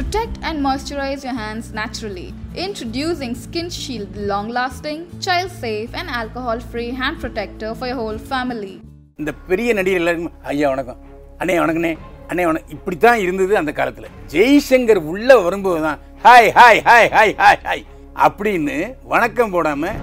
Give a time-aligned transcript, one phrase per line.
[0.00, 2.28] Protect and moisturize your hands naturally.
[2.66, 8.20] Introducing Skin Shield long lasting, child safe, and alcohol free hand protector for your whole
[8.30, 8.72] family.
[9.20, 11.00] இந்த பெரிய நடிகர் எல்லாருக்கும் ஐயா வணக்கம்.
[11.40, 11.92] அண்ணே வணக்கண்ணே.
[12.30, 14.08] அண்ணே வணக்கம் இப்படி தான் இருந்தது அந்த காலத்தில்.
[14.34, 17.84] ஜெய்சங்கர் உள்ள வரும்போது தான் hi hi hi hi hi hi.
[18.28, 18.76] அப்படின்னு
[19.14, 19.98] வணக்கம் போடாமல்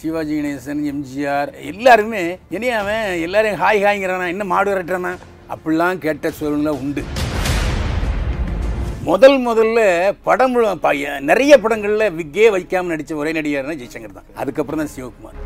[0.00, 2.22] சிவாஜி கணேசன் எம்ஜிஆர் எல்லாருமே
[2.58, 5.12] இனி அவன் எல்லாரையும் ஹாய் ஹாய்ங்கிறானா என்ன மாடு விரட்டுறானா
[5.54, 7.04] அப்படிலாம் கேட்ட சூழ்நிலை உண்டு.
[9.08, 9.80] முதல் முதல்ல
[10.26, 10.56] படம்
[11.28, 14.26] நிறைய படங்கள்ல விக்கே வைக்காம நடிச்ச ஒரே நடிகர்னா ஜெய்சங்கர் தான்.
[14.40, 15.38] அதுக்கப்புறம் தான் சிவகுமார்.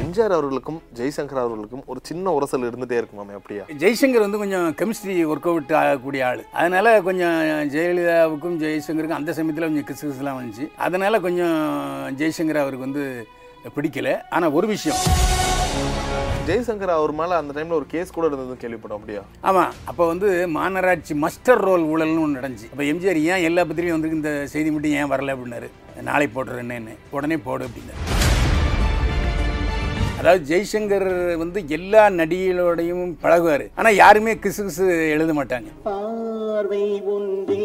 [0.00, 3.64] எம்ஜிஆர் அவர்களுக்கும் ஜெய்சங்கர் அவர்களுக்கும் ஒரு சின்ன உரசல் இருந்துட்டே இருக்குமாமே அப்படியா?
[3.82, 6.42] ஜெய்சங்கர் வந்து கொஞ்சம் கெமிஸ்ட்ரி ஒர்க் அவுட் ஆகக்கூடிய ஆள்.
[6.60, 7.38] அதனால கொஞ்சம்
[7.74, 10.66] ஜெயலலிதாவுக்கும் ஜெய்சங்கருக்கும் அந்த சமயத்தில் கொஞ்சம் கிசு கிசுலாம் வந்துச்சு.
[10.88, 11.58] அதனால கொஞ்சம்
[12.20, 13.04] ஜெய்சங்கர் அவருக்கு வந்து
[13.76, 14.10] பிடிக்கல.
[14.36, 15.02] ஆனால் ஒரு விஷயம்
[16.48, 19.20] ஜெய்சங்கர் அவர் மேல அந்த டைம்ல ஒரு கேஸ் கூட இருந்ததுன்னு கேள்விப்பட்டோம் அப்படியா?
[19.48, 22.68] ஆமாம் அப்போ வந்து மாநகராட்சி மஸ்டர் ரோல் ஊழல்னு ஒன்று நடந்துச்சு.
[22.72, 25.68] அப்போ எம்ஜிஆர் ஏன் எல்லா பத்திரிகையும் வந்து இந்த செய்தி மட்டும் ஏன் வரல அப்படின்னாரு.
[26.08, 28.02] நாளை போடுறேன்னு உடனே போடு அப்படின்னாரு.
[30.18, 31.08] அதாவது ஜெய்சங்கர்
[31.44, 33.66] வந்து எல்லா நடிகளோடையும் பழகுவார்.
[33.78, 35.70] ஆனால் யாருமே கிசு கிசு எழுத மாட்டாங்க.
[35.88, 36.84] பார்வை
[37.16, 37.64] ஒன்றே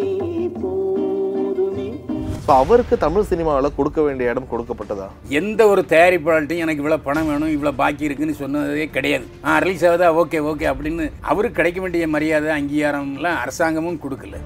[2.50, 5.08] ஸோ அவருக்கு தமிழ் சினிமாவில் கொடுக்க வேண்டிய இடம் கொடுக்கப்பட்டதா?
[5.40, 9.26] எந்த ஒரு தயாரிப்பாளர்ட்டையும் எனக்கு இவ்வளோ பணம் வேணும் இவ்வளோ பாக்கி இருக்குன்னு சொன்னதே கிடையாது.
[9.50, 14.40] ஆ ரிலீஸ் ஆகுதா ஓகே ஓகே அப்படின்னு அவருக்கு கிடைக்க வேண்டிய மரியாதை அங்கீகாரம்லாம் அரசாங்கமும் கொடுக்கல.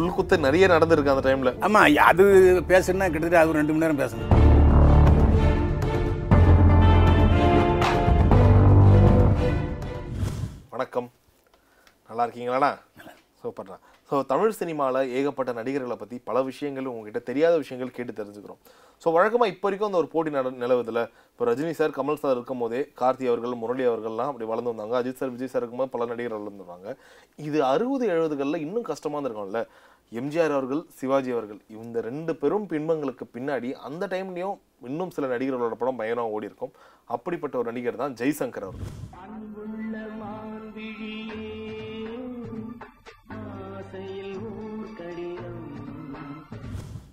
[0.00, 2.26] உள்குத்து நிறைய நடந்திருக்கு அந்த டைம்ல ஆமாம் அது
[2.72, 4.30] பேசணும்னா கிட்டத்தட்ட அது ரெண்டு மணி நேரம் பேசணும்.
[10.76, 11.10] வணக்கம்.
[12.10, 12.72] நல்லா இருக்கீங்களாண்ணா?
[13.42, 13.78] சூப்பர்ண்ணா.
[14.10, 18.58] ஸோ தமிழ் சினிமாவில் ஏகப்பட்ட நடிகர்களை பற்றி பல விஷயங்கள் உங்ககிட்ட தெரியாத விஷயங்கள் கேட்டு தெரிஞ்சுக்கிறோம்.
[19.02, 21.00] ஸோ வழக்கமாக இப்போ வரைக்கும் அந்த ஒரு போட்டி நட நிலவுதில்.
[21.30, 24.94] இப்போ ரஜினி சார் கமல் சார் இருக்கும் போதே கார்த்தி அவர்கள் முரளி அவர்கள்லாம் அப்படி வளர்ந்து வந்தாங்க.
[25.00, 26.90] அஜித் சார் விஜய் சார் இருக்கும்போது பல நடிகர்கள் வளர்ந்துருவாங்க
[27.48, 29.62] இது அறுபது எழுபதுகளில் இன்னும் கஷ்டமாக இருந்திருக்கும்ல.
[30.20, 34.58] எம்ஜிஆர் அவர்கள் சிவாஜி அவர்கள் இந்த ரெண்டு பெரும் பின்பங்களுக்கு பின்னாடி அந்த டைம்லேயும்
[34.90, 36.74] இன்னும் சில நடிகர்களோட படம் பயங்கரமாக ஓடி இருக்கும்
[37.16, 38.92] அப்படிப்பட்ட ஒரு நடிகர் தான் ஜெய்சங்கர் அவர்கள்.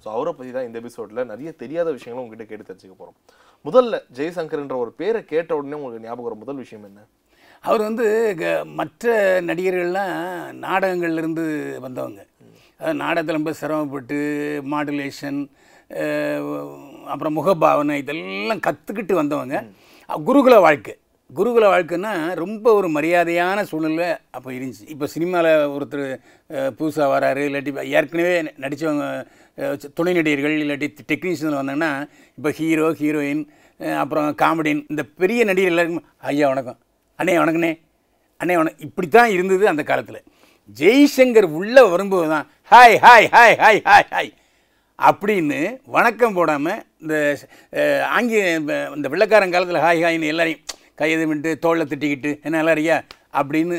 [0.04, 3.18] ஸோ அவரை பற்றி தான் இந்த எபிசோடில் நிறைய தெரியாத விஷயங்களும் உங்ககிட்ட கேட்டு தெரிஞ்சுக்க போகிறோம்
[3.66, 7.00] முதல்ல ஜெய்சங்கர்ன்ற ஒரு பேரை கேட்ட உடனே உங்களுக்கு ஞாபகம் முதல் விஷயம் என்ன?
[7.64, 9.08] அவர் வந்து க- மற்ற
[9.42, 10.16] நடிகர்கள்லாம்
[10.62, 11.44] நாடகங்கள்லேருந்து
[11.80, 12.26] வந்தவங்க.
[12.78, 14.18] அதாவது நாடகத்தில் ரொம்ப சிரமப்பட்டு
[14.72, 15.42] மாடுலேஷன்
[17.06, 19.56] அப்புறம் முகபாவனை இதெல்லாம் கற்றுக்கிட்டு வந்தவங்க.
[20.10, 20.96] குருகுல வாழ்க்கை.
[21.36, 24.88] குருகுல வாழ்க்கைன்னா ரொம்ப ஒரு மரியாதையான சூழ்நிலை அப்போ இருந்துச்சு.
[24.88, 26.06] இப்போ சினிமாவில் ஒருத்தர்
[26.50, 29.06] புதுசாக வராரு இல்லாட்டி ஏற்கனவே நடித்தவங்க
[29.98, 31.92] துணை நடிகர்கள் இல்லாட்டி டெக்னீஷியன் வந்தாங்கன்னா
[32.38, 33.44] இப்போ ஹீரோ ஹீரோயின்
[34.04, 36.78] அப்புறம் காமெடியன் இந்த பெரிய நடிகர் எல்லாருக்கும் ஐயா வணக்கம்.
[37.20, 37.72] அண்ணே வணக்கண்ணே.
[38.42, 40.22] அண்ணே வணக்கம் இப்படி தான் இருந்தது அந்த காலத்தில்.
[40.80, 44.32] ஜெய்சங்கர் உள்ளே வரும்போது தான் hi hi hi hi hi hi
[45.00, 45.60] அப்படின்னு
[45.96, 47.16] வணக்கம் போடாமல் இந்த
[48.18, 48.42] ஆங்கில
[48.98, 50.64] இந்த வெள்ளக்காரன் காலத்தில் ஹாய் ஹாய்னு எல்லாரையும்
[51.02, 52.98] கையெது விட்டு தோளில் திட்டிக்கிட்டு என்ன எல்லாரியா
[53.42, 53.78] அப்படின்னு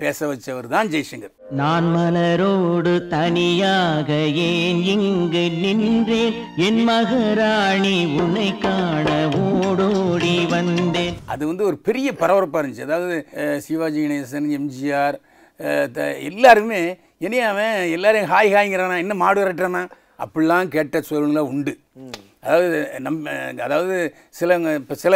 [0.00, 1.34] பேச வச்சவர் தான் ஜெய்சங்கர்.
[1.58, 4.08] நான் மலரோடு தனியாக
[4.44, 6.36] ஏன் இங்கு நின்றேன்?
[6.66, 9.08] என் மகராணி உன்னை காண
[9.40, 11.18] ஓடோடி வந்தேன்.
[11.32, 12.86] அது வந்து ஒரு பெரிய பரபரப்பாக இருந்துச்சு.
[12.88, 13.16] அதாவது
[13.66, 15.18] சிவாஜி கணேசன் எம்ஜிஆர்
[16.30, 16.80] எல்லாருமே
[17.26, 19.84] இனி அவன் எல்லாரையும் ஹாய் ஹாய்ங்கிறானா என்ன மாடு விரட்டுறானா
[20.24, 21.74] அப்படிலாம் கேட்ட சூழ்நிலை உண்டு.
[22.44, 23.30] அதாவது நம்ம
[23.66, 23.96] அதாவது
[24.38, 25.14] சிலங்க இப்போ சில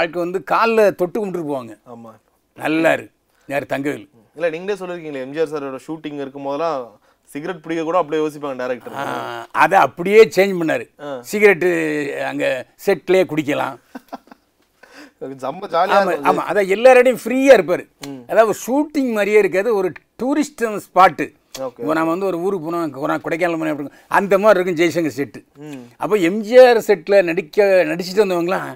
[0.00, 1.74] ஆட்கள் வந்து காலில் தொட்டு கும்பிட்டு போவாங்க.
[1.92, 2.20] ஆமாம்
[2.58, 3.06] நல்லா இரு
[3.48, 6.82] யார் தங்கவேல் இல்லை நீங்களே சொல்லியிருக்கீங்களே எம்ஜிஆர் சாரோட ஷூட்டிங் இருக்கும் போதெல்லாம்
[7.30, 8.96] சிகரெட் பிடிக்க கூட அப்படியே யோசிப்பாங்க டேரக்டர்
[9.62, 10.84] அதை அப்படியே சேஞ்ச் பண்ணார்.
[11.30, 11.68] சிகரெட்டு
[12.30, 12.48] அங்கே
[12.86, 13.76] செட்லேயே குடிக்கலாம்.
[15.44, 17.84] செம்ம ஜாலியாக ஆமாம் அதான் எல்லாரோடையும் ஃப்ரீயாக இருப்பார்.
[18.30, 19.88] அதாவது ஷூட்டிங் மாதிரியே இருக்காது ஒரு
[20.22, 21.26] டூரிஸ்ட் ஸ்பாட்டு.
[21.58, 23.96] இப்போ நம்ம வந்து ஒரு ஊருக்கு போனோம் கொடைக்கானல் போனோம் அப்படி.
[24.18, 25.40] அந்த மாதிரி இருக்கும் ஜெய்சங்கர் செட்டு
[26.02, 28.70] அப்போ எம்ஜிஆர் செட்டில் நடிக்க நடிச்சிட்டு வந்தவங்களாம்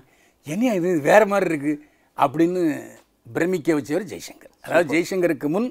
[0.47, 1.81] என்ன இது வேற மாதிரி இருக்குது
[2.19, 2.63] அப்படின்னு
[3.37, 4.54] பிரமிக்க வச்சவர் ஜெய்சங்கர்.
[4.67, 5.69] அதாவது ஜெய்சங்கருக்கு முன்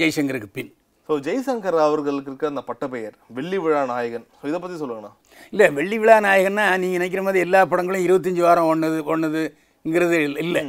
[0.00, 0.70] ஜெய்சங்கருக்கு பின்.
[1.08, 4.24] ஸோ ஜெய்சங்கர் அவர்களுக்கு இருக்க அந்த பட்டப்பெயர் வெள்ளி விழா நாயகன்.
[4.38, 5.10] ஸோ இதை பற்றி சொல்லுங்கண்ணா.
[5.52, 10.62] இல்லை வெள்ளி விழா நாயகன்னா நீங்கள் நினைக்கிற மாதிரி எல்லா படங்களும் இருபத்தஞ்சி வாரம் ஒன்றுது ஒன்றுதுங்கிறது இல்லை.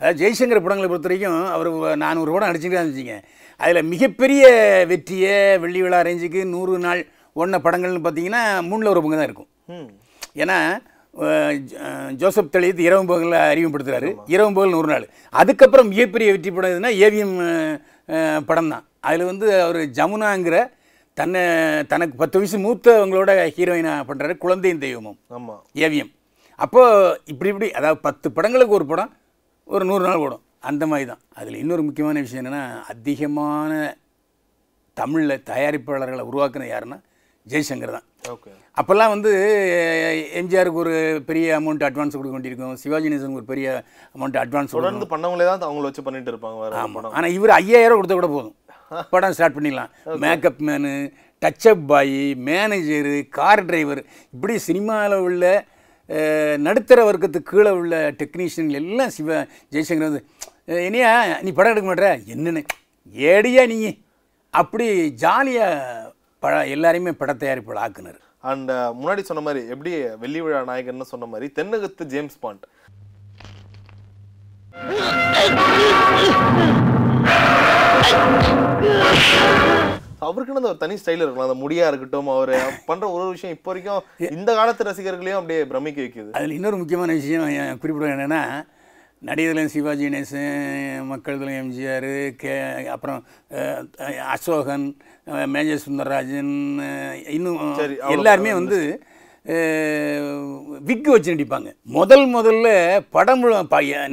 [0.00, 1.70] அதாவது ஜெய்சங்கர் படங்களை பொறுத்த வரைக்கும் அவர்
[2.04, 3.16] நானூறு படம் நடிச்சுட்டு இருந்துச்சிங்க
[3.60, 4.44] அதில் மிகப்பெரிய
[4.92, 5.34] வெற்றியை
[5.64, 7.02] வெள்ளி விழா ரேஞ்சுக்கு நூறு நாள்
[7.42, 9.50] ஒன்றை படங்கள்னு பார்த்தீங்கன்னா மூணில் ஒரு பங்கு தான் இருக்கும்.
[10.42, 10.58] ஏன்னா
[12.20, 14.10] ஜோசப் தலித் இரவு பகலில் அறிமுகப்படுத்துறாரு.
[14.34, 15.06] இரவு பகல் நூறு நாள்.
[15.40, 17.36] அதுக்கப்புறம் மிகப்பெரிய வெற்றி படம் எதுனா ஏவிஎம்
[18.48, 20.56] படம் தான் அதில் வந்து அவர் ஜமுனாங்கிற
[21.18, 21.42] தன்னை
[21.92, 25.18] தனக்கு பத்து வயசு மூத்தவங்களோட ஹீரோயினாக பண்ணுறாரு குழந்தையின் தெய்வமும்.
[25.36, 26.12] ஆமாம் ஏவிஎம்.
[26.64, 29.12] அப்போது இப்படி இப்படி அதாவது பத்து படங்களுக்கு ஒரு படம்
[29.74, 30.44] ஒரு நூறு நாள் ஓடும்.
[30.70, 33.72] அந்த மாதிரி தான் அதில் இன்னொரு முக்கியமான விஷயம் என்னென்னா அதிகமான
[35.00, 36.98] தமிழில் தயாரிப்பாளர்களை உருவாக்குனது யாருன்னா
[37.46, 38.06] ஜெய்சங்கர் தான்.
[38.30, 38.50] ஓகே.
[38.76, 39.30] அப்போல்லாம் வந்து
[40.40, 40.94] எம்ஜிஆருக்கு ஒரு
[41.28, 42.74] பெரிய அமௌண்ட் அட்வான்ஸ் கொடுக்க வேண்டியிருக்கும்.
[42.76, 43.68] சிவாஜி கணேசனுக்கு ஒரு பெரிய
[44.14, 46.58] அமௌண்ட் அட்வான்ஸ் தொடர்ந்து பண்ணவங்களே தான் அவங்கள வச்சு பண்ணிட்டு இருப்பாங்க
[46.94, 47.14] படம்.
[47.16, 48.54] ஆனால் இவர் ஐயாயிரம் கொடுத்தா கூட போதும்.
[49.12, 49.90] படம் ஸ்டார்ட் பண்ணிடலாம்.
[50.22, 50.92] Makeup man
[51.42, 52.16] touchup boy
[52.46, 54.00] manager car driver
[54.34, 55.44] இப்படி சினிமாவில் உள்ள
[56.60, 59.28] நடுத்தர வர்க்கத்துக்கு கீழே உள்ள டெக்னீஷியன் எல்லாம் சிவ
[59.72, 60.22] ஜெய்சங்கர் வந்து
[60.68, 61.10] "அஹ், என்னையா
[61.44, 62.10] நீ படம் எடுக்க மாட்டேற?
[62.32, 62.62] என்னன்னு?
[63.14, 63.76] ஏடியா நீ.
[64.54, 64.86] அப்படி
[65.22, 65.99] ஜாலியாக
[66.42, 68.20] பட எல்லாரையுமே பட தயாரிப்பாளர் ஆக்குனர்.
[68.50, 68.70] அண்ட்
[69.00, 69.90] முன்னாடி சொன்ன மாதிரி எப்படி
[70.22, 72.64] வெள்ளி விழா நாயகர்னு சொன்ன மாதிரி தென்னகத்து ஜேம்ஸ் பாண்ட்.
[80.26, 81.46] அவருக்குன்னு அந்த ஒரு தனி ஸ்டைல் இருக்கலாம்.
[81.48, 82.54] அந்த முடியா இருக்கட்டும் அவர்
[82.88, 86.30] பண்ற ஒரு விஷயம் இப்போ வரைக்கும் இந்த காலத்து ரசிகர்களையும் அப்படியே பிரமிக்க வைக்குது.
[86.38, 88.42] அதில் இன்னொரு முக்கியமான விஷயம் குறிப்பிடுவேன் என்னென்னா
[89.28, 92.10] நடிகர்லையும் சிவாஜி கணேசன் மக்கள்தலையும் எம்ஜிஆர்
[92.42, 92.52] கே
[92.94, 93.20] அப்புறம்
[94.34, 94.86] அசோகன்
[95.54, 96.52] மேஜர் சுந்தரராஜன்
[97.36, 97.58] இன்னும்
[98.14, 98.78] எல்லாருமே வந்து
[100.88, 101.68] விக்கு வச்சு நடிப்பாங்க.
[101.98, 102.68] முதல் முதல்ல
[103.16, 103.44] படம்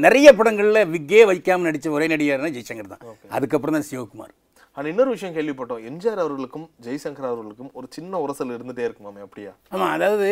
[0.06, 3.04] நிறைய படங்களில் விக்கே வைக்காமல் நடித்த ஒரே நடிகர்னா ஜெய்சங்கர் தான்.
[3.38, 4.34] அதுக்கப்புறம் தான் சிவகுமார்.
[4.78, 5.82] அண்ட் இன்னொரு விஷயம் கேள்விப்பட்டோம்.
[5.90, 9.52] எம்ஜிஆர் அவர்களுக்கும் ஜெய்சங்கர் அவர்களுக்கும் ஒரு சின்ன உரசல் இருந்துட்டே இருக்குமாமே அப்படியா?
[9.74, 10.30] ஆமாம் அதாவது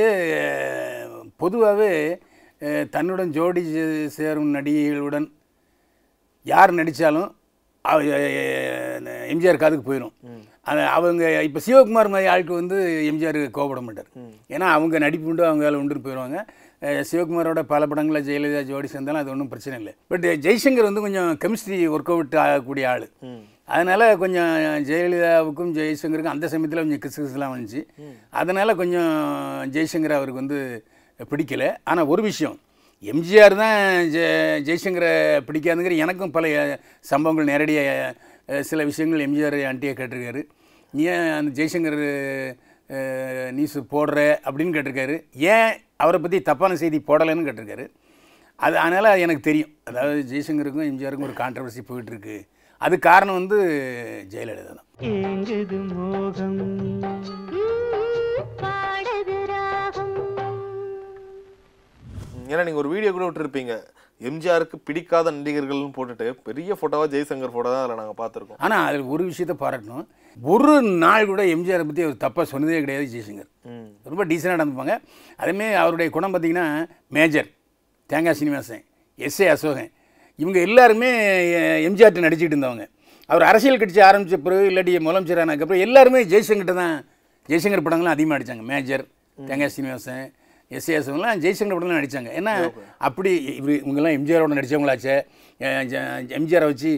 [1.43, 1.91] பொதுவாகவே
[2.95, 3.61] தன்னுடன் ஜோடி
[4.17, 5.27] சேரும் நடிகைகளுடன்
[6.45, 7.31] யார் நடித்தாலும்
[9.33, 10.13] எம்ஜிஆர் காதுக்கு போயிடும்
[10.71, 12.77] அது அவங்க இப்போ சிவகுமார் மாதிரி ஆளுக்கு வந்து
[13.09, 14.07] எம்ஜிஆர் கோபப்பட மாட்டார்.
[14.53, 16.37] ஏன்னா அவங்க நடிப்பு உண்டு அவங்க வேலை உண்டுன்னு போயிடுவாங்க
[17.09, 19.93] சிவகுமாரோட பல படங்களில் ஜெயலலிதா ஜோடி சேர்ந்தாலும் அது ஒன்றும் பிரச்சனை இல்லை.
[20.11, 23.05] பட் ஜெய்சங்கர் வந்து கொஞ்சம் கெமிஸ்ட்ரி ஒர்க் அவுட் ஆகக்கூடிய ஆள்.
[23.75, 24.51] அதனால் கொஞ்சம்
[24.89, 27.81] ஜெயலலிதாவுக்கும் ஜெய்சங்கருக்கும் அந்த சமயத்தில் கொஞ்சம் கிசு கிசுலாம் வந்துச்சு
[28.41, 29.13] அதனால் கொஞ்சம்
[29.75, 30.59] ஜெய்சங்கர் அவருக்கு வந்து
[31.31, 31.65] பிடிக்கல.
[31.91, 32.57] ஆனால் ஒரு விஷயம்.
[33.11, 33.77] எம்ஜிஆர் தான்
[34.13, 34.23] ஜெ
[34.67, 35.11] ஜெய்சங்கரை
[35.47, 36.45] பிடிக்காதுங்கிற எனக்கும் பல
[37.11, 40.41] சம்பவங்கள் நேரடியாக சில விஷயங்கள் எம்ஜிஆர் ஆண்டியை கேட்டிருக்காரு.
[40.93, 41.99] நீ ஏன் அந்த ஜெய்சங்கர்
[43.57, 44.17] நியூஸ் போடுற
[44.47, 45.15] அப்படின்னு கேட்டிருக்காரு.
[45.53, 45.71] ஏன்
[46.03, 47.85] அவரை பற்றி தப்பான செய்தி போடலைன்னு கேட்டிருக்காரு.
[48.65, 49.71] அது அதனால் அது எனக்கு தெரியும்.
[49.89, 52.37] அதாவது ஜெய்சங்கருக்கும் எம்ஜிஆருக்கும் ஒரு கான்ட்ரவர்சி போயிட்டுருக்கு.
[52.85, 53.57] அது காரணம் வந்து
[54.33, 54.87] ஜெயலலிதா தான்.
[62.51, 63.73] ஏன்னா நீங்க ஒரு வீடியோ கூட விட்டுருப்பீங்க.
[64.29, 68.59] எம்ஜிஆருக்கு பிடிக்காத நடிகர்கள்னு போட்டுட்டு பெரிய போட்டோவா ஜெய்சங்கர் போட்டோ தான் அதில் நாங்கள் பார்த்துருக்கோம்.
[68.65, 70.05] ஆனால் அதில் ஒரு விஷயத்தை பாராட்டணும்.
[70.37, 73.49] ஒரு நாள் கூட எம்ஜிஆரை பற்றி அவர் தப்பாக சொன்னதே கிடையாது ஜெய்சங்கர்.
[74.11, 74.95] ரொம்ப டீசெண்டாக நடந்துப்பாங்க.
[75.41, 76.67] அதேமாரி அவருடைய குணம் பார்த்தீங்கன்னா
[77.17, 77.49] மேஜர்
[78.09, 78.83] தேங்காய் சீனிவாசன்
[79.19, 79.91] எஸ்ஏ அசோகன்.
[80.39, 81.09] இவங்க எல்லாருமே
[81.89, 82.85] எம்ஜிஆர்ட்ட நடிச்சுக்கிட்டு இருந்தவங்க.
[83.29, 86.95] அவர் அரசியல் கட்சி ஆரம்பித்த பிறகு இல்லாட்டி முதலமைச்சர் ஆனதுக்கப்புறம் எல்லாருமே ஜெய்சங்கர்கிட்ட தான்
[87.49, 89.03] ஜெய்சங்கர் படங்கள்லாம் அதிகமாக நடித்தாங்க மேஜர்
[89.37, 90.25] தேங்காய் சீனிவாசன்
[90.71, 92.53] எஸ்ஏ அசோகன்லாம் ஜெய்சங்கர் படம்லாம் நடித்தாங்க ஏன்னா
[93.07, 95.17] அப்படி இவர் இவங்கெல்லாம் எம்ஜிஆரோட நடித்தவங்களாச்சே
[96.37, 96.91] எம்ஜிஆரை வச்சு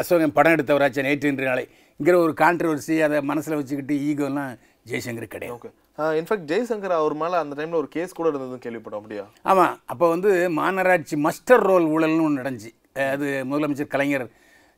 [0.00, 4.52] அசோகன் படம் எடுத்தவராச்சே நேற்று இன்று நாளைங்கிற ஒரு கான்ட்ரவர்சி அதை மனசில் வச்சுக்கிட்டு ஈகோலாம்
[4.90, 5.56] ஜெய்சங்கர் கிடையாது.
[5.56, 5.70] ஓகே.
[6.20, 9.24] இன்ஃபேக்ட் ஜெய்சங்கர் அவர் மேல அந்த டைம்ல ஒரு கேஸ் கூட இருந்ததுன்னு கேள்விப்பட்டோம் அப்படியா?
[9.50, 10.30] ஆமாம் அப்போ வந்து
[10.60, 12.72] மாநகராட்சி மஸ்டர் ரோல் ஊழல்னு ஒன்று நடந்துச்சு.
[13.12, 14.26] அது முதலமைச்சர் கலைஞர்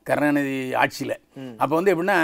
[0.07, 1.15] கருணாநிதி ஆட்சியில்.
[1.63, 2.19] அப்போ வந்து எப்படின்னா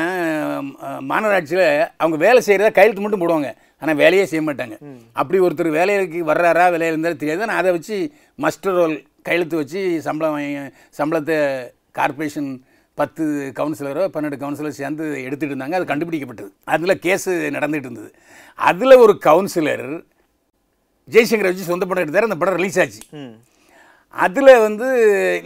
[1.10, 1.66] மாநகராட்சியில்
[2.02, 3.50] அவங்க வேலை செய்கிறத கையெழுத்து மட்டும் போடுவாங்க.
[3.82, 4.76] ஆனால் வேலையே செய்ய மாட்டாங்க.
[5.20, 7.48] அப்படி ஒருத்தர் வேலைக்கு வர்றாரா வேலையில் இருந்தாலும் தெரியாது.
[7.50, 7.96] நான் அதை வச்சு
[8.44, 8.96] மஸ்டர் ரோல்
[9.28, 10.38] கையெழுத்து வச்சு சம்பளம்
[10.98, 11.38] சம்பளத்தை
[11.98, 12.50] கார்ப்பரேஷன்
[13.00, 13.24] பத்து
[13.58, 15.76] கவுன்சிலரோ பன்னெண்டு கவுன்சிலர் சேர்ந்து எடுத்துகிட்டு இருந்தாங்க.
[15.78, 16.50] அது கண்டுபிடிக்கப்பட்டது.
[16.74, 18.10] அதில் கேஸு நடந்துகிட்டு இருந்தது.
[18.70, 19.86] அதில் ஒரு கவுன்சிலர்
[21.14, 22.28] ஜெய்சங்கரை வச்சு சொந்த படம் எடுத்தார்.
[22.28, 23.00] அந்த படம் ரிலீஸ் ஆச்சு.
[24.24, 24.86] அதில் வந்து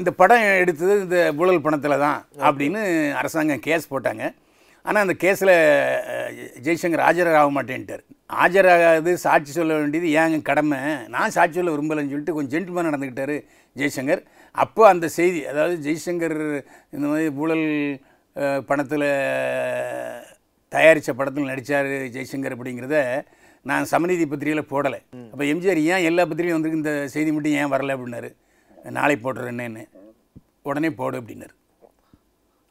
[0.01, 2.81] இந்த படம் எடுத்தது இந்த ஊழல் பணத்தில் தான் அப்படின்னு
[3.21, 4.25] அரசாங்கம் கேஸ் போட்டாங்க.
[4.89, 5.53] ஆனால் அந்த கேஸில்
[6.65, 8.03] ஜெய்சங்கர் ஆஜராக மாட்டேன்ட்டார்.
[8.43, 10.81] ஆஜராகாது சாட்சி சொல்ல வேண்டியது ஏங்க கடமை?
[11.15, 13.37] நான் சாட்சி சொல்ல விரும்பலைன்னு சொல்லிட்டு கொஞ்சம் ஜென்டில்மேன் நடந்துக்கிட்டாரு
[13.81, 14.23] ஜெய்சங்கர்.
[14.65, 16.37] அப்போ அந்த செய்தி அதாவது ஜெய்சங்கர்
[16.95, 17.67] இந்த மாதிரி ஊழல்
[18.69, 19.09] பணத்தில்
[20.77, 22.99] தயாரித்த படத்தில் நடித்தார் ஜெய்சங்கர் அப்படிங்கிறத
[23.71, 25.01] நான் சமநீதி பத்திரிகையில் போடலை.
[25.33, 26.83] அப்போ எம்ஜிஆர் ஏன் எல்லா பத்திரிகையும் வந்திருக்கு?
[26.83, 28.31] இந்த செய்தி மட்டும் ஏன் வரல அப்படின்னாரு.
[28.99, 29.85] நாளை போடுறேன்னு
[30.71, 31.55] உடனே போடு அப்படின்னாரு.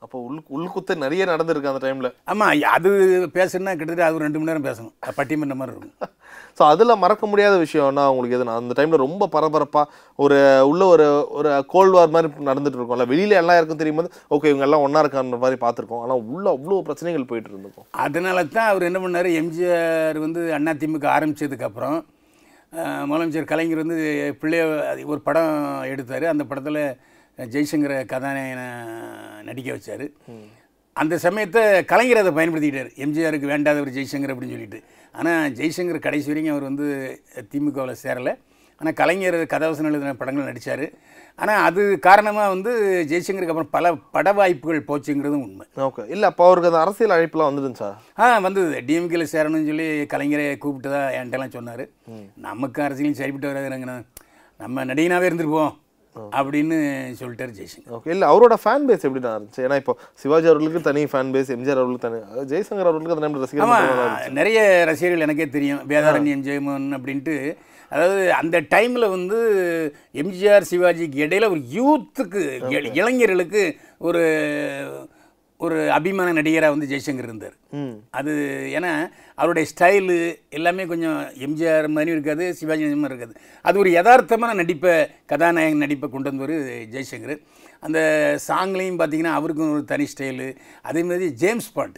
[0.04, 2.90] அப்போ உள் உள்குத்து நிறைய நடந்திருக்கு அந்த டைம்ல ஆமாம் அது
[3.36, 4.94] பேசணுன்னா கிட்டத்தட்ட அது ரெண்டு மணி நேரம் பேசணும்.
[5.20, 5.94] பட்டிமன்ற மாதிரி இருக்கும்.
[6.58, 8.56] ஸோ அதில் மறக்க முடியாத விஷயம்னா உங்களுக்கு எதுனா?
[8.62, 9.82] அந்த டைம்ல ரொம்ப பரபரப்பா
[10.20, 10.38] ஒரு
[10.72, 11.06] உள்ள ஒரு
[11.38, 15.02] ஒரு கோல்ட் வார் மாதிரி நடந்துட்டு இருக்கோம்ல வெளியில எல்லாம் இருக்கும் தெரியும் போது ஓகே இவங்க எல்லாம் ஒண்ணா
[15.04, 16.04] இருக்கான்ற மாதிரி பார்த்துருக்கோம்.
[16.06, 17.88] ஆனா உள்ள அவ்வளோ பிரச்சனைகள் போயிட்டு இருந்திருக்கும்.
[18.06, 20.44] அதனால தான் அவர் என்ன பண்ணார் எம்ஜிஆர் வந்து
[20.74, 21.98] அதிமுக ஆரம்பித்ததுக்கப்புறம்
[23.10, 23.98] முதலமைச்சர் கலைஞர் வந்து
[24.42, 24.62] பிள்ளைய
[25.14, 25.52] ஒரு படம்
[25.94, 26.26] எடுத்தார்.
[26.34, 26.82] அந்த படத்தில்
[27.54, 28.68] ஜெய்சங்கரை கதாநாயகனை
[29.48, 30.06] நடிக்க வச்சார்.
[31.02, 31.62] அந்த சமயத்தை
[31.92, 32.92] கலைஞர் அதை பயன்படுத்திக்கிட்டார்.
[33.04, 34.80] எம்ஜிஆருக்கு வேண்டாதவர் ஜெய்சங்கர் அப்படின்னு சொல்லிட்டு.
[35.20, 36.88] ஆனால் ஜெய்சங்கர் கடைசி வரைக்கும் அவர் வந்து
[37.52, 38.34] திமுகவில் சேரலை.
[38.82, 40.86] ஆனால் கலைஞர் கதவசனம் எழுதின படங்கள் நடித்தார்
[41.40, 42.72] ஆனால் அது காரணமாக வந்து
[43.12, 45.66] ஜெய்சங்கருக்கு அப்புறம் பல பட வாய்ப்புகள் போச்சுங்கிறதும் உண்மை.
[45.88, 46.04] ஓகே.
[46.16, 47.90] இல்ல அப்போ அவருக்கு அந்த அரசியல் அழைப்புலாம் வந்துருந்துச்சா
[48.22, 48.82] ஆ வந்தது.
[48.88, 51.86] டிஎம்கேல சேரணும்னு சொல்லி கலைஞரை கூப்பிட்டு தான் என்கிட்டலாம் சொன்னார்.
[52.48, 53.98] நமக்கு அரசியலும் சரிப்பட்டு வராதுங்கிறேங்கண்ணா
[54.60, 55.74] நம்ம நடிகனாகவே இருந்துருப்போம்.
[56.32, 56.77] அப்படின்னு
[57.20, 57.91] சொல்லிட்டார் ஜெய்சங்கர்.
[57.91, 58.08] ஓகே.
[58.08, 61.82] இல்ல அவரோட ஃபேன் பேஸ் எப்படி தான் இருந்துச்சு ஏன்னா இப்போ சிவாஜி அவர்களுக்கு தனி ஃபேன் பேஸ் எம்ஜிஆர்
[61.82, 64.32] அவர்களுக்கு தனி ஜெய்சங்கர் அவர்களுக்கு டைம்ல ரசிகர்.
[64.32, 65.82] நிறைய ரசிகர்கள் எனக்கே தெரியும்.
[65.88, 67.38] வேதாரண்யம் ஜெயமோகன் அப்படின்ட்டு.
[67.91, 69.39] அதாவது அந்த டைமில் வந்து
[70.15, 72.41] எம்ஜிஆர் சிவாஜிக்கு இடையில ஒரு யூத்துக்கு
[72.72, 73.63] இள- இளைஞர்களுக்கு
[74.00, 74.22] ஒரு
[75.63, 77.55] ஒரு அபிமான நடிகராக வந்து ஜெய்சங்கர் இருந்தார்.
[78.13, 78.32] அது
[78.77, 78.91] ஏன்னா
[79.38, 80.15] அவருடைய ஸ்டைலு
[80.51, 83.36] எல்லாமே கொஞ்சம் எம்ஜிஆர் மாதிரியும் இருக்காது சிவாஜி மாதிரி இருக்காது.
[83.65, 84.93] அது ஒரு யதார்த்தமான நடிப்பை
[85.32, 86.55] கதாநாயகன் நடிப்பை கொண்டு வந்தவர்
[86.96, 87.36] ஜெய்சங்கர்.
[87.84, 88.00] அந்த
[88.48, 90.50] சாங்லேயும் பார்த்தீங்கன்னா அவருக்கும் ஒரு தனி ஸ்டைலு.
[90.86, 91.98] அதே மாதிரி ஜேம்ஸ் பாண்ட்.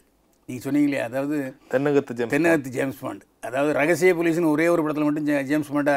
[0.49, 1.37] நீங்கள் சொன்னீங்களே அதாவது
[1.71, 3.23] தென்னகத்து ஜெம் தென்னகத்து ஜேம்ஸ் பாண்ட்.
[3.47, 5.95] அதாவது ரகசிய போலீஸ்னு ஒரே ஒரு படத்தில் மட்டும் ஜேம்ஸ் பாண்டா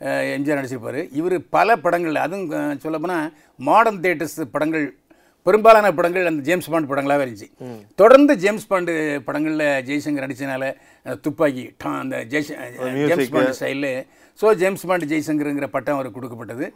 [0.00, 0.98] அஹ், எம்ஜிஆர் நடிச்சிருப்பார்.
[1.18, 2.50] இவர் பல படங்கள் அதுவும்
[2.84, 3.24] சொல்லப்போனால்
[3.60, 4.84] மாடர்ன் தேட்டர்ஸ் படங்கள்
[5.48, 7.48] பெரும்பாலான படங்கள் அந்த ஜேம்ஸ் பாண்ட் படங்களாகவே இருந்துச்சு.
[7.98, 8.92] தொடர்ந்து ஜேம்ஸ் பாண்டு
[9.26, 10.64] படங்களில் ஜெய்சங்கர் நடிச்சனால
[11.06, 12.48] அஹ், துப்பாக்கி டா அந்த ஜெய்ச
[13.10, 13.90] ஜேம்ஸ் பாண்ட் ஸ்டைலில்
[14.38, 16.66] ஸோ ஜேம்ஸ் பாண்ட் ஜெய்சங்கருங்கிற பட்டம் அவருக்கு கொடுக்கப்பட்டது.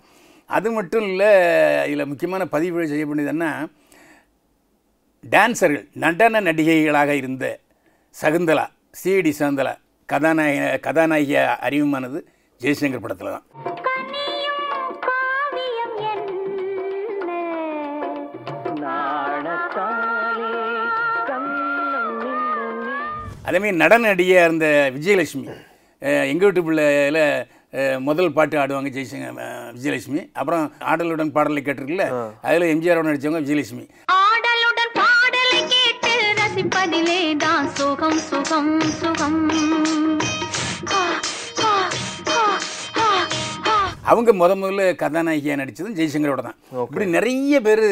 [0.50, 1.30] அது மட்டும் இல்லை
[1.86, 3.50] இதில் முக்கியமான பதிவு செய்ய வேண்டியதுன்னா
[5.24, 7.44] டான்சர்கள் நடன நடிகைகளாக இருந்த
[8.14, 8.64] சகுந்தலா
[8.94, 9.74] சிடி சகுந்தலா
[10.08, 11.36] கதாநாயக கதாநாயகி
[11.66, 12.18] அறிவுமானது
[12.60, 13.46] ஜெய்சங்கர் படத்தில் தான்
[23.52, 24.66] அதேமாதிரி நடன நடிகையாக இருந்த
[24.96, 25.46] விஜயலட்சுமி
[26.02, 27.22] அஹ், எங்க வீட்டு பிள்ளையில்
[28.02, 30.22] முதல் பாட்டு ஆடுவாங்க ஜெய்சங்கர் அஹ், விஜயலட்சுமி.
[30.34, 32.06] அப்புறம் ஆடலுடன் பாடலை கேட்டிருக்குல்ல
[32.44, 33.84] அதில் எம்ஜிஆரோட நடித்தவங்க விஜயலட்சுமி.
[34.18, 39.38] ஆடலுடன் பாடலை கேட்டு ரசிப்பதிலே தான் சுகம் சுகம் சுகம்.
[40.92, 41.00] ஆ,
[41.62, 41.70] ஆ,
[42.32, 42.42] ஆ,
[42.98, 43.06] ஆ,
[43.68, 43.76] ஆ.
[44.06, 46.58] அவங்க முத முதல்ல கதாநாயகியாக நடித்ததும் ஜெய்சங்கரோட தான்.
[46.84, 47.86] இப்படி நிறைய பேர்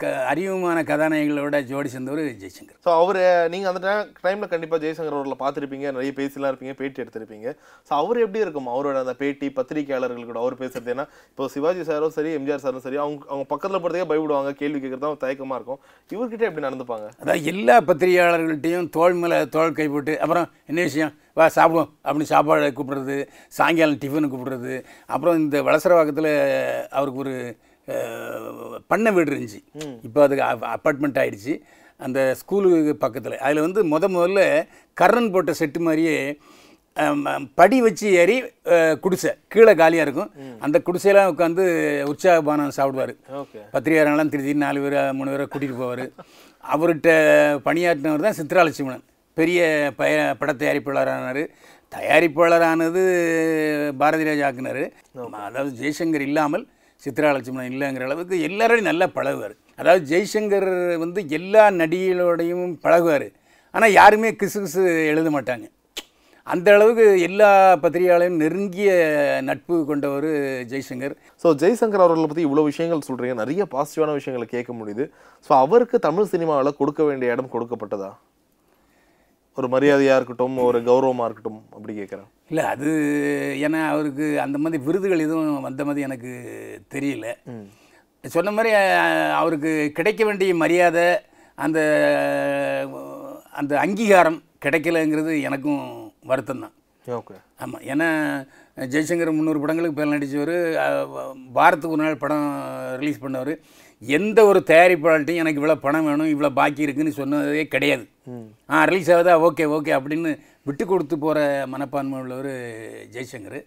[0.00, 2.76] க அறிவுமான கதாநாயகிகளோட ஜோடி சேர்ந்தவர் ஜெய்சங்கர்.
[2.84, 3.18] ஸோ அவர்
[3.52, 5.86] நீங்கள் அந்த டைமில் கண்டிப்பாக ஜெய்சங்கர் அவர்களை பார்த்துருப்பீங்க.
[5.96, 7.48] நிறைய பேசிலாம் இருப்பீங்க பேட்டி எடுத்திருப்பீங்க.
[7.88, 8.68] ஸோ அவர் எப்படி இருக்கும்?
[8.74, 10.92] அவரோட அந்த பேட்டி பத்திரிகையாளர்கள் கூட அவர் பேசுறது?
[10.94, 15.22] ஏன்னா இப்போ சிவாஜி சாரும் சரி எம்ஜிஆர் சாரும் சரி அவங்க அவங்க பக்கத்தில் போகிறதுக்கே பயப்படுவாங்க கேள்வி கேட்குறது
[15.26, 15.82] தயக்கமாக இருக்கும்.
[16.14, 17.08] இவர்கிட்ட எப்படி நடந்துப்பாங்க?
[17.24, 21.14] அதாவது எல்லா பத்திரிகையாளர்கள்ட்டையும் தோள் மேலே தோள் கை போட்டு அப்புறம் என்ன விஷயம்?
[21.38, 23.16] வா சாப்பிடுவோம் அப்படின்னு சாப்பாடு கூப்பிடுறது
[23.58, 24.74] சாயங்காலம் டிஃபனு கூப்பிடுறது.
[25.14, 26.34] அப்புறம் இந்த வளசரவாக்கத்தில்
[26.98, 27.36] அவருக்கு ஒரு
[28.90, 29.60] பண்ணை வீடு இருந்துச்சு.
[30.06, 30.36] இப்போ அது
[30.74, 31.54] அப்பார்ட்மெண்ட் ஆயிடுச்சு.
[32.04, 33.36] அந்த ஸ்கூலுக்கு பக்கத்தில்.
[33.46, 34.42] அதில் வந்து முத முதல்ல
[35.00, 36.16] கர்ணன் போட்ட செட்டு மாதிரியே
[37.58, 38.36] படி வச்சு ஏறி
[39.04, 39.30] குடிசை.
[39.52, 40.30] கீழே காலியாக இருக்கும்.
[40.64, 41.64] அந்த குடிசையெல்லாம் உட்காந்து
[42.10, 43.12] உற்சாகபானம் சாப்பிடுவார்.
[43.40, 43.60] ஓகே.
[43.72, 46.04] பத்திரிகையாளர்லாம் திருத்தி நாலு பேரை மூணு பேரை கூட்டிகிட்டு போவார்.
[46.74, 47.10] அவர்கிட்ட
[47.66, 49.04] பணியாற்றினவர் தான் சித்ராலட்சுமணன்.
[49.38, 49.60] பெரிய
[50.00, 51.42] பய பட தயாரிப்பாளரானார்.
[51.94, 53.02] தயாரிப்பாளரானது
[54.02, 54.84] பாரதி ராஜா ஆக்குனார்
[55.48, 56.64] அதாவது ஜெய்சங்கர் இல்லாமல்
[57.04, 59.54] சித்ராலட்சுமணன் இல்லைங்கிற அளவுக்கு எல்லாரோடையும் நல்லா பழகுவார்.
[59.80, 60.68] அதாவது ஜெய்சங்கர்
[61.04, 63.28] வந்து எல்லா நடிகளோடையும் பழகுவார்.
[63.74, 64.82] ஆனால் யாருமே கிசு கிசு
[65.12, 65.66] எழுத மாட்டாங்க.
[66.52, 67.48] அந்த அளவுக்கு எல்லா
[67.82, 68.90] பத்திரிகையாளையும் நெருங்கிய
[69.48, 70.28] நட்பு கொண்டவர்
[70.72, 71.14] ஜெய்சங்கர்.
[71.42, 75.04] ஸோ ஜெய்சங்கர் அவர்களை பற்றி இவ்வளோ விஷயங்கள் சொல்கிறீங்க நிறைய பாசிட்டிவான விஷயங்களை கேட்க முடியுது.
[75.46, 78.10] ஸோ அவருக்கு தமிழ் சினிமாவில் கொடுக்க வேண்டிய இடம் கொடுக்கப்பட்டதா?
[79.56, 82.88] ஒரு மரியாதையாக இருக்கட்டும் ஒரு கௌரவமாக இருக்கட்டும் அப்படி கேட்குறேன் இல்லை அது
[83.66, 86.32] ஏன்னா அவருக்கு அந்த மாதிரி விருதுகள் எதுவும் வந்த மாதிரி எனக்கு
[86.94, 87.26] தெரியல.
[88.24, 88.70] சொன்ன மாதிரி
[89.40, 91.06] அவருக்கு கிடைக்க வேண்டிய மரியாதை
[91.64, 91.78] அந்த
[93.60, 95.82] அந்த அங்கீகாரம் கிடைக்கலங்கிறது எனக்கும்
[96.30, 96.74] வருத்தம் தான்.
[97.04, 97.34] ஓகே.
[97.62, 98.08] ஆமாம் ஏன்னா
[98.92, 100.56] ஜெய்சங்கர் முந்நூறு படங்களுக்கு பேர் நடித்தவர்
[101.58, 102.46] வாரத்துக்கு ஒரு நாள் படம்
[103.00, 103.52] ரிலீஸ் பண்ணவர்.
[104.02, 108.04] எந்த ஒரு தயாரிப்பாளர்ட்டையும் எனக்கு இவ்வளோ பணம் வேணும் இவ்வளோ பாக்கி இருக்குன்னு சொன்னதே கிடையாது.
[108.72, 110.32] ஆ ரிலீஸ் ஆகுதா ஓகே ஓகே அப்படின்னு
[110.68, 111.38] விட்டு கொடுத்து போகிற
[111.72, 112.52] மனப்பான்மை உள்ளவர்
[113.14, 113.60] ஜெய்சங்கர்.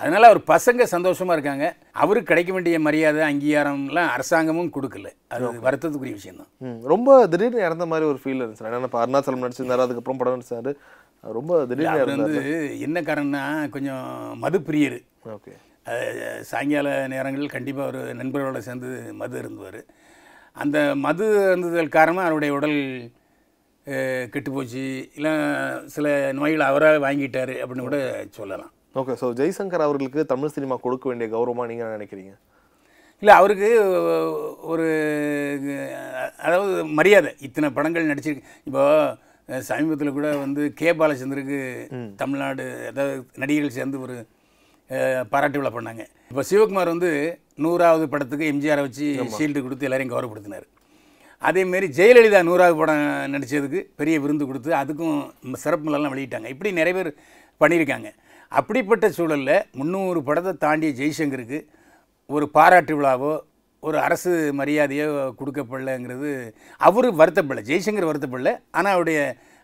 [0.00, 1.66] அதனால் அவர் பசங்க சந்தோஷமாக இருக்காங்க.
[2.02, 5.10] அவருக்கு கிடைக்க வேண்டிய மரியாதை அங்கீகாரம்லாம் அரசாங்கமும் கொடுக்கல.
[5.34, 6.50] அது வருத்தத்துக்குரிய விஷயம்தான்.
[6.92, 8.66] ரொம்ப திடீர்னு இறந்த மாதிரி ஒரு ஃபீல் இருந்துச்சு.
[8.70, 10.72] ஏன்னா இப்போ அருணாச்சலம் நடிச்சிருந்தாரு அதுக்கப்புறம் படம் நடிச்சாரு.
[11.36, 12.42] ரொம்ப திடீர்னு வந்து
[12.86, 13.44] என்ன காரணம்னா
[13.76, 14.02] கொஞ்சம்
[14.44, 14.98] மது பிரியர்
[15.36, 15.54] ஓகே
[16.50, 19.80] சாயங்கால நேரங்களில் கண்டிப்பாக ஒரு நண்பர்களோட சேர்ந்து மது இருந்துவார்
[20.62, 22.78] அந்த மது இருந்ததல் காரணமாக அவருடைய உடல்
[24.34, 24.84] கெட்டுப்போச்சு
[25.18, 25.32] இல்லை
[25.94, 26.06] சில
[26.38, 27.98] நோய்களை அவராக வாங்கிட்டார் அப்படின்னு கூட
[28.38, 28.72] சொல்லலாம்.
[29.00, 32.32] ஓகே ஸோ ஜெய்சங்கர் அவர்களுக்கு தமிழ் சினிமா கொடுக்க வேண்டிய கௌரவமா நீங்க என்ன நினைக்கிறீங்க?
[33.22, 33.68] இல்லை அவருக்கு
[34.72, 34.86] ஒரு
[36.44, 37.30] அதாவது மரியாதை.
[37.46, 38.84] இத்தனை படங்கள் நடிச்சிருக்கு இப்போ
[39.70, 41.58] சமீபத்தில் கூட வந்து கே பாலச்சந்தருக்கு
[42.22, 44.16] தமிழ்நாடு அதாவது நடிகர்கள் சேர்ந்து ஒரு
[45.32, 46.02] பாராட்டு விழா பண்ணாங்க.
[46.30, 47.10] இப்போ சிவகுமார் வந்து
[47.64, 50.66] நூறாவது படத்துக்கு எம்ஜிஆரை வச்சு ஷீல்டு கொடுத்து எல்லாரையும் கௌரவப்படுத்தினார்.
[51.48, 55.16] அதேமாரி ஜெயலலிதா நூறாவது படம் நடித்ததுக்கு பெரிய விருந்து கொடுத்து அதுக்கும்
[55.62, 56.48] சிறப்பு வெளியிட்டாங்க.
[56.54, 57.10] இப்படி நிறைய பேர்
[57.62, 58.10] பண்ணியிருக்காங்க.
[58.52, 61.58] அப்படிப்பட்ட சூழலில் முந்நூறு படத்தை தாண்டிய ஜெய்சங்கருக்கு
[62.30, 63.32] ஒரு பாராட்டு விழாவோ
[63.82, 65.06] ஒரு அரசு மரியாதையோ
[65.38, 66.30] கொடுக்கப்படலைங்கிறது
[66.80, 68.52] அவர் வருத்தப்படல ஜெய்சங்கர் வருத்தப்படல.
[68.78, 69.18] ஆனால் அவருடைய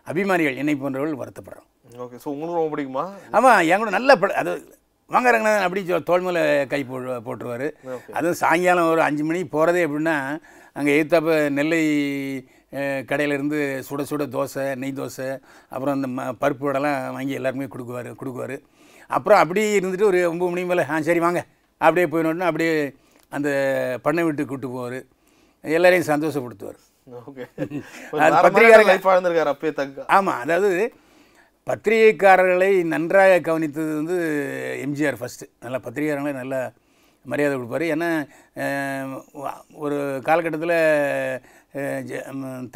[0.07, 1.67] அபிமானிகள் என்னை போன்றவர்கள் வருத்தப்படுறோம்
[2.03, 3.05] ஓகே ஸோ உங்களுக்கு ரொம்ப பிடிக்குமா?
[3.37, 4.51] ஆமாம் என் கூட நல்ல படம் அது
[5.13, 6.41] வாங்க ரங்கநாதன் அப்படி தோள் மேலே
[6.71, 7.67] கை போ போட்டுருவார்.
[8.17, 10.15] அதுவும் சாயங்காலம் ஒரு அஞ்சு மணிக்கு போகிறதே எப்படின்னா
[10.77, 11.81] அங்கே எதிர்த்தாப்ப நெல்லை
[13.09, 15.27] கடையில் இருந்து சுட சுட தோசை நெய் தோசை
[15.73, 18.55] அப்புறம் இந்த ம பருப்பு வடைலாம் வாங்கி எல்லாருமே கொடுக்குவார் கொடுக்குவார்.
[19.17, 21.41] அப்புறம் அப்படியே இருந்துட்டு ஒரு ஒம்பது மணி மேலே ஆ சரி வாங்க.
[21.81, 22.73] அப்படியே போயிடணுன்னு அப்படியே
[23.31, 23.49] அந்த
[24.05, 24.99] பண்ணை வீட்டுக்கு கூட்டு போவார்.
[25.63, 26.79] எல்லாரையும் சந்தோஷப்படுத்துவார்.
[27.27, 27.43] ஓகே.
[28.25, 30.01] அது தங்க.
[30.17, 30.71] ஆமாம் அதாவது
[31.69, 34.15] பத்திரிகைக்காரர்களை நன்றாக கவனித்தது வந்து
[34.85, 36.55] எம்ஜிஆர் ஃபஸ்ட்டு நல்லா பத்திரிகையாளர்களை நல்ல
[37.31, 37.85] மரியாதை கொடுப்பாரு.
[37.95, 38.09] ஏன்னா
[39.83, 40.77] ஒரு காலகட்டத்தில்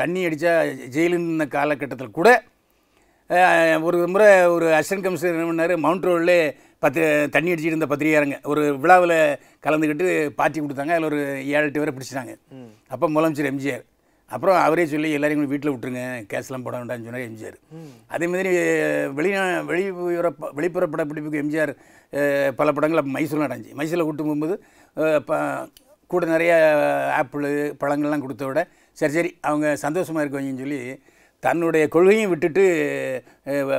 [0.02, 0.54] தண்ணி அடித்தா
[0.96, 2.30] ஜெயிலுன்னு காலகட்டத்தில் கூட
[3.88, 5.74] ஒரு முறை ஒரு அசிஸ்டன்ட் கமிஷனர் என்ன பண்ணார்?
[5.86, 6.40] மவுண்ட் ரோட்லே
[6.84, 7.02] பத்து
[7.36, 9.18] தண்ணி அடிச்சிட்டு இருந்த பத்திரிகையாரங்க ஒரு விழாவில்
[9.66, 10.08] கலந்துக்கிட்டு
[10.40, 10.94] பார்ட்டி கொடுத்தாங்க.
[10.96, 11.20] அதில் ஒரு
[11.56, 12.34] ஏழு எட்டு பேரை பிடிச்சிட்டாங்க.
[12.94, 13.84] அப்போ முதலமைச்சர் எம்ஜிஆர்.
[14.34, 17.58] அப்புறம் அவரே சொல்லி எல்லாரையும் வீட்டில் விட்டுருங்க கேஸ்லாம் போட வேண்டாம்னு சொன்னார் எம்ஜிஆர்.
[18.16, 18.52] அதே மாதிரி
[19.18, 20.30] வெளிநா வெளிப்புற
[20.60, 21.74] வெளிப்புற படப்பிடிப்புக்கு எம்ஜிஆர்
[22.60, 23.78] பல படங்கள் அப்போ மைசூரில் நடந்துச்சு.
[23.80, 24.56] மைசூரில் கூட்டு போகும்போது
[26.12, 26.54] கூட நிறைய
[27.20, 27.46] ஆப்பிள்
[27.82, 28.62] பழங்கள்லாம் கொடுத்த விட
[28.98, 30.82] சரி சரி அவங்க சந்தோஷமாக இருக்குவீங்கன்னு சொல்லி
[31.46, 32.64] தன்னுடைய கொள்கையும் விட்டுட்டு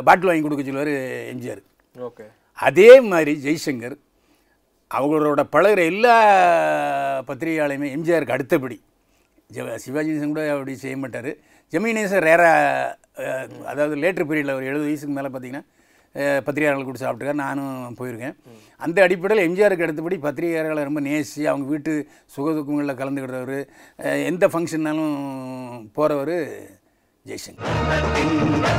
[0.09, 0.95] பாட்டில் வாங்கி கொடுக்க சொல்லுவார்
[1.33, 1.63] எம்ஜிஆர்.
[2.09, 2.25] ஓகே.
[2.59, 3.97] அதே மாதிரி ஜெய்சங்கர்
[4.91, 6.17] அவங்களோட பழகுற எல்லா
[7.29, 8.77] பத்திரிகையாளையுமே எம்ஜிஆருக்கு அடுத்தபடி.
[9.55, 11.31] ஜெ- சிவாஜி கணேசன் கூட அப்படி செய்ய மாட்டார்.
[11.73, 15.63] ஜெமினி கணேசன் ரேராக அதாவது லேட்டர் பீரியடில் ஒரு எழுபது வயசுக்கு மேலே பார்த்தீங்கன்னா
[16.45, 17.33] பத்திரிகையாளர்கள் கூட சாப்பிட்டுருக்காரு.
[17.35, 18.35] நானும் போயிருக்கேன்.
[18.77, 21.93] அந்த அடிப்படையில் எம்ஜிஆருக்கு அடுத்தபடி பத்திரிகையாளர்களை ரொம்ப நேசி அவங்க வீட்டு
[22.37, 23.57] சுகதுக்கங்களில் கலந்துக்கிட்டவர்
[24.25, 25.17] எந்த ஃபங்க்ஷன்னாலும்
[25.97, 26.37] போகிறவர்
[27.27, 28.77] ஜெய்சங்கர்.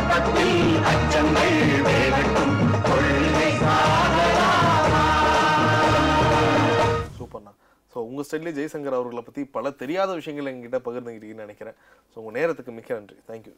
[7.97, 11.75] ஸோ உங்கள் ஸ்டைல்லே ஜெய்சங்கர் அவர்களை பற்றி பல தெரியாத விஷயங்கள் எங்ககிட்ட பகிர்ந்துக்கிட்டீங்கன்னு நினைக்கிறேன்.
[12.11, 13.15] ஸோ உங்கள் நேரத்துக்கு மிக்க நன்றி.
[13.29, 13.53] தேங்க்யூ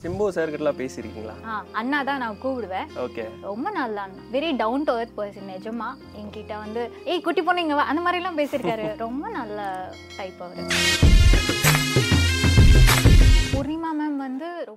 [0.00, 1.34] சிம்பு சார்கிட்டலாம் பேசியிருக்கீங்களா?
[1.46, 2.88] ஆ அண்ணா தான் நான் கூப்பிடுவேன்.
[3.04, 3.24] ஓகே.
[3.48, 5.88] ரொம்ப நல்ல அண்ணா very down to earth person நிஜமா.
[6.20, 7.86] என்கிட்ட வந்து ஏய் குட்டி பொண்ணு இங்க வா.
[7.92, 8.86] அந்த மாதிரிலாம் பேசியிருக்காரு.
[9.06, 10.60] ரொம்ப நல்ல டைப் அவர்.
[13.50, 14.72] பூர்ணிமா மேம் வந்து ரொம்ப